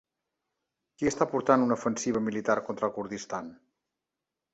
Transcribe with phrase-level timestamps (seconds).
[1.01, 3.53] Qui està portant una ofensiva militar contra el Kurdistan?